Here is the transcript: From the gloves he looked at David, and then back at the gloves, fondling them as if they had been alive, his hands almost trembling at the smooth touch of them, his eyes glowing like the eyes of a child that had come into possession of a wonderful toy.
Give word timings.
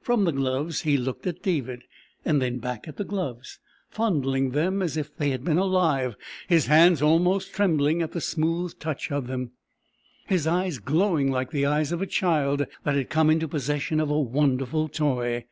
From 0.00 0.24
the 0.24 0.32
gloves 0.32 0.80
he 0.80 0.96
looked 0.96 1.26
at 1.26 1.42
David, 1.42 1.84
and 2.24 2.40
then 2.40 2.60
back 2.60 2.88
at 2.88 2.96
the 2.96 3.04
gloves, 3.04 3.58
fondling 3.90 4.52
them 4.52 4.80
as 4.80 4.96
if 4.96 5.14
they 5.14 5.28
had 5.28 5.44
been 5.44 5.58
alive, 5.58 6.16
his 6.48 6.64
hands 6.64 7.02
almost 7.02 7.52
trembling 7.54 8.00
at 8.00 8.12
the 8.12 8.22
smooth 8.22 8.78
touch 8.78 9.12
of 9.12 9.26
them, 9.26 9.50
his 10.28 10.46
eyes 10.46 10.78
glowing 10.78 11.30
like 11.30 11.50
the 11.50 11.66
eyes 11.66 11.92
of 11.92 12.00
a 12.00 12.06
child 12.06 12.64
that 12.84 12.94
had 12.96 13.10
come 13.10 13.28
into 13.28 13.46
possession 13.46 14.00
of 14.00 14.08
a 14.08 14.18
wonderful 14.18 14.88
toy. 14.88 15.44